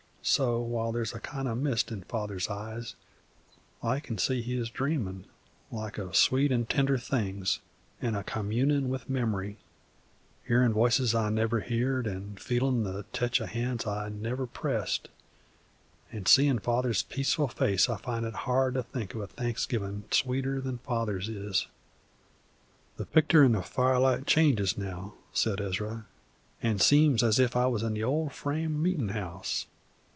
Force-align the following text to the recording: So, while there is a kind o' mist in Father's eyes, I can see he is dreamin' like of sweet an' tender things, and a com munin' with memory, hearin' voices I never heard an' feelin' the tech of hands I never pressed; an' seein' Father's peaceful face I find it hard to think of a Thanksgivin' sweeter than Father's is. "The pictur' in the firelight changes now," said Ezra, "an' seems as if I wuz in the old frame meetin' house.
So, 0.23 0.59
while 0.61 0.91
there 0.91 1.01
is 1.01 1.13
a 1.13 1.19
kind 1.19 1.47
o' 1.47 1.55
mist 1.55 1.91
in 1.91 2.03
Father's 2.03 2.47
eyes, 2.47 2.93
I 3.81 3.99
can 3.99 4.19
see 4.19 4.39
he 4.43 4.55
is 4.55 4.69
dreamin' 4.69 5.25
like 5.71 5.97
of 5.97 6.15
sweet 6.15 6.51
an' 6.51 6.67
tender 6.67 6.99
things, 6.99 7.59
and 8.03 8.15
a 8.15 8.23
com 8.23 8.49
munin' 8.49 8.87
with 8.87 9.09
memory, 9.09 9.57
hearin' 10.45 10.73
voices 10.73 11.15
I 11.15 11.31
never 11.31 11.61
heard 11.61 12.05
an' 12.05 12.35
feelin' 12.35 12.83
the 12.83 13.01
tech 13.11 13.39
of 13.39 13.49
hands 13.49 13.87
I 13.87 14.09
never 14.09 14.45
pressed; 14.45 15.09
an' 16.11 16.27
seein' 16.27 16.59
Father's 16.59 17.01
peaceful 17.01 17.47
face 17.47 17.89
I 17.89 17.97
find 17.97 18.23
it 18.23 18.35
hard 18.45 18.75
to 18.75 18.83
think 18.83 19.15
of 19.15 19.21
a 19.21 19.27
Thanksgivin' 19.27 20.03
sweeter 20.11 20.61
than 20.61 20.77
Father's 20.77 21.29
is. 21.29 21.65
"The 22.97 23.07
pictur' 23.07 23.43
in 23.43 23.53
the 23.53 23.63
firelight 23.63 24.27
changes 24.27 24.77
now," 24.77 25.15
said 25.33 25.59
Ezra, 25.59 26.05
"an' 26.61 26.77
seems 26.77 27.23
as 27.23 27.39
if 27.39 27.55
I 27.55 27.65
wuz 27.65 27.79
in 27.81 27.95
the 27.95 28.03
old 28.03 28.31
frame 28.33 28.79
meetin' 28.83 29.09
house. 29.09 29.65